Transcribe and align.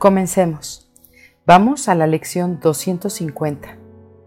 Comencemos. 0.00 0.90
Vamos 1.44 1.86
a 1.86 1.94
la 1.94 2.06
lección 2.06 2.58
250 2.58 3.76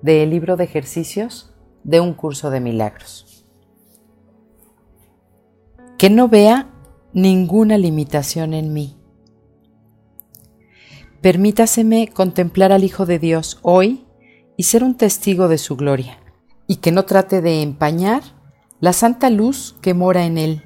del 0.04 0.30
libro 0.30 0.56
de 0.56 0.66
ejercicios 0.66 1.52
de 1.84 2.00
un 2.00 2.14
curso 2.14 2.52
de 2.52 2.60
milagros. 2.60 3.44
Que 5.98 6.12
no 6.12 6.28
vea 6.28 6.70
ninguna 7.12 7.80
limitación 7.80 8.54
en 8.54 8.72
mí. 8.72 9.00
Permítaseme 11.22 12.08
contemplar 12.14 12.72
al 12.72 12.84
Hijo 12.84 13.08
de 13.08 13.18
Dios 13.18 13.58
hoy 13.64 14.06
y 14.56 14.66
ser 14.66 14.84
un 14.84 14.96
testigo 14.96 15.48
de 15.48 15.58
su 15.58 15.76
gloria, 15.76 16.20
y 16.68 16.76
que 16.76 16.92
no 16.92 17.06
trate 17.06 17.42
de 17.42 17.64
empañar 17.64 18.22
la 18.80 18.94
santa 18.94 19.32
luz 19.32 19.76
que 19.82 19.96
mora 19.96 20.26
en 20.26 20.38
él, 20.38 20.66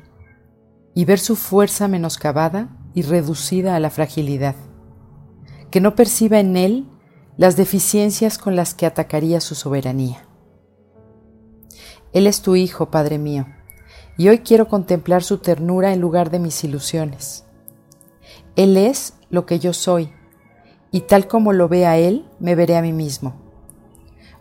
y 0.94 1.05
ver 1.05 1.19
su 1.19 1.38
fuerza 1.38 1.88
menoscabada 1.88 2.77
y 2.94 3.03
reducida 3.03 3.77
a 3.77 3.80
la 3.80 3.89
fragilidad 3.89 4.66
que 5.71 5.81
no 5.81 5.95
perciba 5.95 6.39
en 6.39 6.57
él 6.57 6.85
las 7.37 7.55
deficiencias 7.55 8.37
con 8.37 8.55
las 8.55 8.73
que 8.73 8.85
atacaría 8.85 9.41
su 9.41 9.55
soberanía. 9.55 10.25
Él 12.13 12.25
es 12.25 12.41
tu 12.41 12.55
Hijo, 12.55 12.89
Padre 12.89 13.17
mío, 13.17 13.45
y 14.17 14.29
hoy 14.29 14.39
quiero 14.39 14.67
contemplar 14.67 15.23
su 15.23 15.37
ternura 15.37 15.93
en 15.93 16.01
lugar 16.01 16.31
de 16.31 16.39
mis 16.39 16.63
ilusiones. 16.63 17.45
Él 18.55 18.75
es 18.77 19.13
lo 19.29 19.45
que 19.45 19.59
yo 19.59 19.73
soy, 19.73 20.11
y 20.91 21.01
tal 21.01 21.27
como 21.27 21.53
lo 21.53 21.67
ve 21.67 21.85
a 21.85 21.97
Él, 21.97 22.25
me 22.39 22.55
veré 22.55 22.75
a 22.77 22.81
mí 22.81 22.93
mismo. 22.93 23.35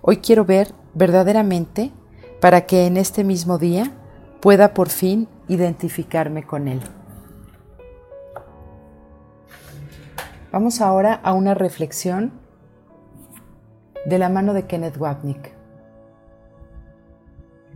Hoy 0.00 0.18
quiero 0.18 0.44
ver 0.44 0.72
verdaderamente 0.94 1.92
para 2.40 2.66
que 2.66 2.86
en 2.86 2.96
este 2.96 3.24
mismo 3.24 3.58
día 3.58 3.92
pueda 4.40 4.72
por 4.72 4.88
fin 4.88 5.28
identificarme 5.48 6.44
con 6.44 6.68
Él. 6.68 6.80
Vamos 10.52 10.80
ahora 10.80 11.14
a 11.24 11.32
una 11.32 11.54
reflexión 11.54 12.32
de 14.04 14.18
la 14.18 14.28
mano 14.28 14.54
de 14.54 14.66
Kenneth 14.66 14.96
Wapnick. 14.96 15.52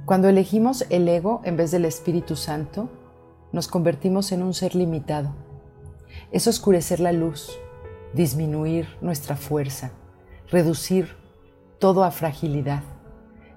Cuando 0.07 0.29
elegimos 0.29 0.87
el 0.89 1.09
ego 1.09 1.41
en 1.45 1.57
vez 1.57 1.73
del 1.73 1.85
Espíritu 1.85 2.37
Santo, 2.37 2.89
nos 3.51 3.67
convertimos 3.67 4.31
en 4.31 4.43
un 4.43 4.55
ser 4.55 4.77
limitado. 4.77 5.35
Es 6.31 6.47
oscurecer 6.47 7.01
la 7.01 7.11
luz, 7.11 7.59
disminuir 8.15 8.87
nuestra 9.01 9.35
fuerza, 9.35 9.91
reducir 10.49 11.17
todo 11.81 12.05
a 12.05 12.13
fragilidad, 12.13 12.85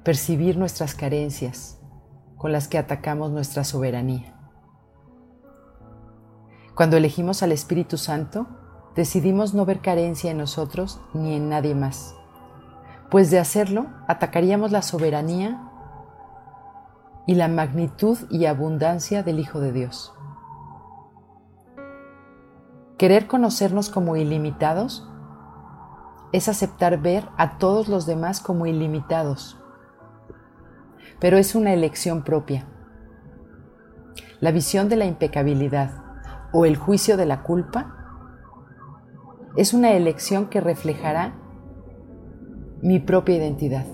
percibir 0.03 0.57
nuestras 0.57 0.95
carencias 0.95 1.79
con 2.35 2.51
las 2.51 2.67
que 2.67 2.79
atacamos 2.79 3.29
nuestra 3.31 3.63
soberanía. 3.63 4.33
Cuando 6.73 6.97
elegimos 6.97 7.43
al 7.43 7.51
Espíritu 7.51 7.97
Santo, 7.97 8.47
decidimos 8.95 9.53
no 9.53 9.65
ver 9.65 9.79
carencia 9.79 10.31
en 10.31 10.37
nosotros 10.37 11.01
ni 11.13 11.35
en 11.35 11.49
nadie 11.49 11.75
más, 11.75 12.15
pues 13.09 13.31
de 13.31 13.39
hacerlo 13.39 13.87
atacaríamos 14.07 14.71
la 14.71 14.81
soberanía 14.81 15.61
y 17.25 17.35
la 17.35 17.47
magnitud 17.47 18.17
y 18.29 18.45
abundancia 18.45 19.23
del 19.23 19.39
Hijo 19.39 19.59
de 19.59 19.71
Dios. 19.71 20.13
Querer 22.97 23.27
conocernos 23.27 23.89
como 23.89 24.15
ilimitados 24.15 25.09
es 26.31 26.47
aceptar 26.47 26.99
ver 27.01 27.27
a 27.37 27.57
todos 27.57 27.87
los 27.87 28.05
demás 28.05 28.39
como 28.39 28.65
ilimitados, 28.65 29.57
pero 31.19 31.37
es 31.37 31.55
una 31.55 31.73
elección 31.73 32.23
propia. 32.23 32.65
La 34.39 34.51
visión 34.51 34.89
de 34.89 34.97
la 34.97 35.05
impecabilidad 35.05 35.91
o 36.51 36.65
el 36.65 36.75
juicio 36.75 37.17
de 37.17 37.25
la 37.25 37.43
culpa 37.43 38.02
es 39.55 39.73
una 39.73 39.91
elección 39.91 40.47
que 40.47 40.61
reflejará 40.61 41.35
mi 42.81 42.99
propia 42.99 43.35
identidad. 43.35 43.85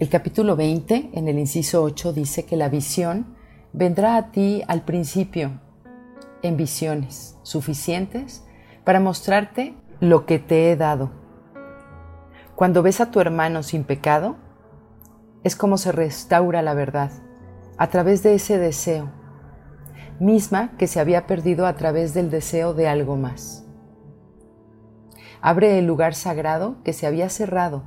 El 0.00 0.08
capítulo 0.08 0.56
20, 0.56 1.10
en 1.12 1.28
el 1.28 1.38
inciso 1.38 1.84
8, 1.84 2.12
dice 2.12 2.44
que 2.44 2.56
la 2.56 2.68
visión 2.68 3.36
vendrá 3.72 4.16
a 4.16 4.32
ti 4.32 4.62
al 4.66 4.82
principio 4.82 5.60
en 6.42 6.56
visiones 6.56 7.38
suficientes 7.42 8.44
para 8.82 8.98
mostrarte 8.98 9.74
lo 10.00 10.26
que 10.26 10.40
te 10.40 10.70
he 10.70 10.76
dado. 10.76 11.12
Cuando 12.56 12.82
ves 12.82 13.00
a 13.00 13.12
tu 13.12 13.20
hermano 13.20 13.62
sin 13.62 13.84
pecado, 13.84 14.36
es 15.44 15.54
como 15.54 15.78
se 15.78 15.92
restaura 15.92 16.60
la 16.60 16.74
verdad 16.74 17.12
a 17.78 17.88
través 17.88 18.22
de 18.22 18.34
ese 18.34 18.58
deseo, 18.58 19.10
misma 20.18 20.76
que 20.76 20.86
se 20.88 20.98
había 20.98 21.26
perdido 21.26 21.66
a 21.66 21.74
través 21.74 22.14
del 22.14 22.30
deseo 22.30 22.74
de 22.74 22.88
algo 22.88 23.16
más. 23.16 23.63
Abre 25.46 25.78
el 25.78 25.84
lugar 25.84 26.14
sagrado 26.14 26.76
que 26.84 26.94
se 26.94 27.06
había 27.06 27.28
cerrado, 27.28 27.82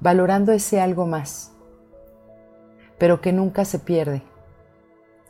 valorando 0.00 0.52
ese 0.52 0.80
algo 0.80 1.04
más, 1.04 1.52
pero 2.96 3.20
que 3.20 3.30
nunca 3.30 3.66
se 3.66 3.78
pierde 3.78 4.22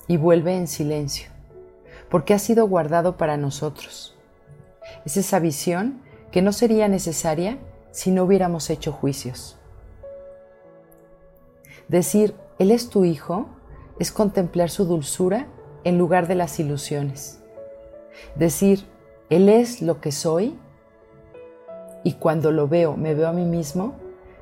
y 0.06 0.16
vuelve 0.16 0.56
en 0.56 0.68
silencio, 0.68 1.32
porque 2.10 2.32
ha 2.32 2.38
sido 2.38 2.68
guardado 2.68 3.16
para 3.16 3.36
nosotros. 3.36 4.16
Es 5.04 5.16
esa 5.16 5.40
visión 5.40 6.00
que 6.30 6.42
no 6.42 6.52
sería 6.52 6.86
necesaria 6.86 7.58
si 7.90 8.12
no 8.12 8.22
hubiéramos 8.22 8.70
hecho 8.70 8.92
juicios. 8.92 9.58
Decir, 11.88 12.36
Él 12.60 12.70
es 12.70 12.88
tu 12.88 13.04
Hijo, 13.04 13.48
es 13.98 14.12
contemplar 14.12 14.70
su 14.70 14.84
dulzura 14.84 15.48
en 15.82 15.98
lugar 15.98 16.28
de 16.28 16.36
las 16.36 16.60
ilusiones. 16.60 17.42
Decir, 18.36 18.86
Él 19.28 19.48
es 19.48 19.82
lo 19.82 20.00
que 20.00 20.12
soy, 20.12 20.56
y 22.04 22.12
cuando 22.14 22.52
lo 22.52 22.68
veo, 22.68 22.96
me 22.96 23.14
veo 23.14 23.26
a 23.28 23.32
mí 23.32 23.44
mismo, 23.44 23.94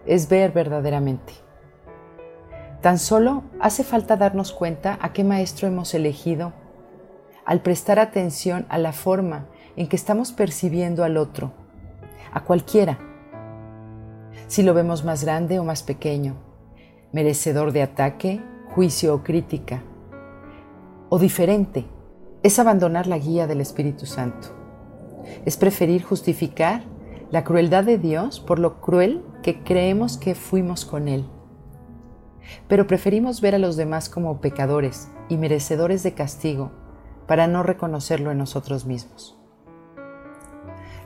es 0.05 0.28
ver 0.28 0.53
verdaderamente. 0.53 1.33
Tan 2.83 2.99
solo 2.99 3.45
hace 3.61 3.84
falta 3.84 4.17
darnos 4.17 4.53
cuenta 4.53 4.99
a 5.00 5.12
qué 5.12 5.23
maestro 5.23 5.69
hemos 5.69 5.95
elegido 5.95 6.53
al 7.45 7.62
prestar 7.62 7.99
atención 7.99 8.67
a 8.69 8.78
la 8.78 8.93
forma 8.93 9.47
en 9.77 9.89
que 9.89 9.97
estamos 9.97 10.33
percibiendo 10.33 11.05
al 11.05 11.17
otro, 11.17 11.53
a 12.33 12.45
cualquiera, 12.45 12.99
si 14.49 14.62
lo 14.62 14.75
vemos 14.75 15.05
más 15.05 15.25
grande 15.25 15.59
o 15.59 15.65
más 15.65 15.83
pequeño, 15.83 16.34
merecedor 17.12 17.73
de 17.73 17.83
ataque, 17.83 18.43
juicio 18.75 19.15
o 19.15 19.23
crítica, 19.23 19.83
o 21.09 21.19
diferente, 21.19 21.87
es 22.43 22.59
abandonar 22.59 23.06
la 23.06 23.19
guía 23.19 23.47
del 23.47 23.61
Espíritu 23.61 24.06
Santo. 24.06 24.49
Es 25.44 25.56
preferir 25.56 26.03
justificar 26.03 26.82
la 27.32 27.44
crueldad 27.44 27.82
de 27.82 27.96
Dios 27.96 28.40
por 28.40 28.58
lo 28.58 28.82
cruel 28.82 29.25
que 29.43 29.64
creemos 29.64 30.19
que 30.19 30.34
fuimos 30.34 30.84
con 30.84 31.08
Él. 31.08 31.25
Pero 32.69 32.87
preferimos 32.87 33.40
ver 33.40 33.55
a 33.55 33.58
los 33.58 33.76
demás 33.76 34.11
como 34.11 34.43
pecadores 34.43 35.08
y 35.31 35.38
merecedores 35.38 36.02
de 36.02 36.12
castigo 36.12 36.73
para 37.26 37.46
no 37.46 37.62
reconocerlo 37.62 38.31
en 38.31 38.38
nosotros 38.38 38.84
mismos. 38.84 39.38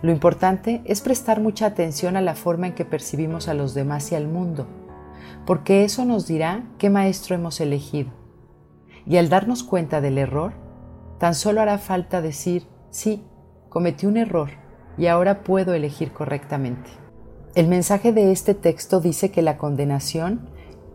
Lo 0.02 0.10
importante 0.10 0.82
es 0.84 1.00
prestar 1.00 1.40
mucha 1.40 1.66
atención 1.66 2.16
a 2.16 2.20
la 2.20 2.34
forma 2.34 2.66
en 2.66 2.74
que 2.74 2.84
percibimos 2.84 3.46
a 3.46 3.54
los 3.54 3.72
demás 3.72 4.10
y 4.10 4.16
al 4.16 4.26
mundo, 4.26 4.66
porque 5.46 5.84
eso 5.84 6.04
nos 6.04 6.26
dirá 6.26 6.64
qué 6.78 6.90
maestro 6.90 7.36
hemos 7.36 7.60
elegido. 7.60 8.10
Y 9.06 9.18
al 9.18 9.28
darnos 9.28 9.62
cuenta 9.62 10.00
del 10.00 10.18
error, 10.18 10.54
tan 11.20 11.36
solo 11.36 11.60
hará 11.60 11.78
falta 11.78 12.20
decir, 12.20 12.66
sí, 12.90 13.24
cometí 13.68 14.06
un 14.06 14.16
error 14.16 14.65
y 14.98 15.06
ahora 15.06 15.42
puedo 15.42 15.74
elegir 15.74 16.12
correctamente. 16.12 16.90
El 17.54 17.68
mensaje 17.68 18.12
de 18.12 18.32
este 18.32 18.54
texto 18.54 19.00
dice 19.00 19.30
que 19.30 19.42
la 19.42 19.56
condenación 19.56 20.50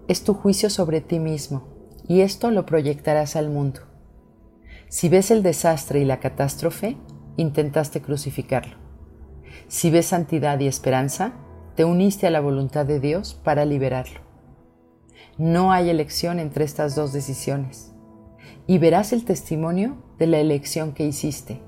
es 0.07 0.23
tu 0.23 0.33
juicio 0.33 0.69
sobre 0.69 1.01
ti 1.01 1.19
mismo 1.19 1.67
y 2.07 2.21
esto 2.21 2.51
lo 2.51 2.65
proyectarás 2.65 3.35
al 3.35 3.49
mundo. 3.49 3.81
Si 4.89 5.09
ves 5.09 5.31
el 5.31 5.43
desastre 5.43 6.01
y 6.01 6.05
la 6.05 6.19
catástrofe, 6.19 6.97
intentaste 7.37 8.01
crucificarlo. 8.01 8.75
Si 9.67 9.89
ves 9.89 10.07
santidad 10.07 10.59
y 10.59 10.67
esperanza, 10.67 11.33
te 11.75 11.85
uniste 11.85 12.27
a 12.27 12.31
la 12.31 12.41
voluntad 12.41 12.85
de 12.85 12.99
Dios 12.99 13.39
para 13.43 13.65
liberarlo. 13.65 14.19
No 15.37 15.71
hay 15.71 15.89
elección 15.89 16.39
entre 16.39 16.65
estas 16.65 16.93
dos 16.95 17.13
decisiones. 17.13 17.93
Y 18.67 18.77
verás 18.77 19.13
el 19.13 19.25
testimonio 19.25 19.97
de 20.19 20.27
la 20.27 20.39
elección 20.39 20.91
que 20.91 21.05
hiciste. 21.05 21.61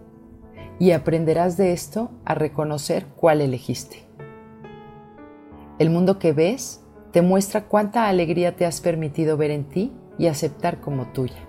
Y 0.84 0.92
aprenderás 0.92 1.56
de 1.56 1.72
esto 1.72 2.12
a 2.26 2.36
reconocer 2.36 3.06
cuál 3.16 3.40
elegiste. 3.40 4.04
El 5.80 5.90
mundo 5.90 6.20
que 6.20 6.34
ves 6.34 6.84
te 7.14 7.22
muestra 7.22 7.70
cuánta 7.70 8.10
alegría 8.10 8.58
te 8.58 8.66
has 8.66 8.82
permitido 8.82 9.38
ver 9.38 9.52
en 9.52 9.70
ti 9.70 9.94
y 10.18 10.28
aceptar 10.28 10.82
como 10.82 11.08
tuya. 11.14 11.48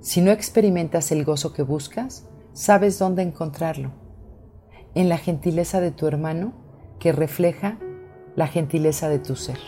Si 0.00 0.20
no 0.20 0.32
experimentas 0.32 1.12
el 1.12 1.24
gozo 1.24 1.52
que 1.52 1.62
buscas, 1.62 2.28
sabes 2.54 2.98
dónde 2.98 3.22
encontrarlo. 3.22 3.92
En 4.96 5.08
la 5.08 5.18
gentileza 5.18 5.80
de 5.80 5.92
tu 5.92 6.08
hermano 6.08 6.54
que 6.98 7.12
refleja 7.12 7.78
la 8.34 8.48
gentileza 8.48 9.08
de 9.08 9.20
tu 9.20 9.36
ser. 9.36 9.60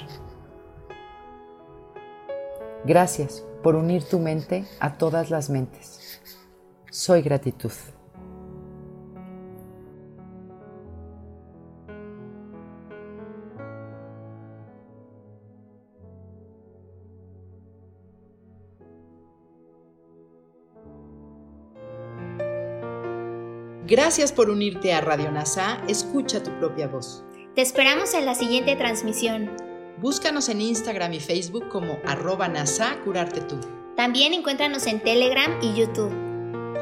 Gracias 2.85 3.45
por 3.63 3.77
unir 3.77 4.03
tu 4.03 4.19
mente 4.19 4.65
a 4.81 4.99
todas 4.99 5.31
las 5.31 5.51
mentes. 5.51 6.21
Soy 6.91 7.23
gratitud. 7.23 7.73
Gracias 23.89 24.33
por 24.33 24.51
unirte 24.51 24.93
a 24.93 25.01
Radio 25.01 25.31
NASA. 25.31 25.81
Escucha 25.87 26.43
tu 26.43 26.51
propia 26.59 26.89
voz. 26.89 27.23
Te 27.55 27.63
esperamos 27.63 28.15
en 28.15 28.27
la 28.27 28.35
siguiente 28.35 28.75
transmisión. 28.75 29.51
Búscanos 29.99 30.49
en 30.49 30.61
Instagram 30.61 31.13
y 31.13 31.21
Facebook 31.21 31.69
como 31.69 31.99
arroba 32.05 32.49
NASA 32.49 32.99
Curarte 33.05 33.43
Tú. 33.43 33.61
También 33.97 34.35
encuéntranos 34.35 34.89
en 34.89 35.01
Telegram 35.01 35.57
y 35.63 35.75
YouTube. 35.75 36.26